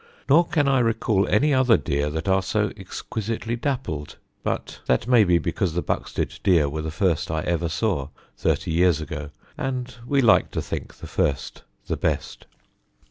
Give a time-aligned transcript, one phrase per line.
[0.27, 5.23] Nor can I recall any other deer that are so exquisitely dappled; but that may
[5.23, 9.29] be because the Buxted deer were the first I ever saw, thirty years ago,
[9.59, 12.47] and we like to think the first the best.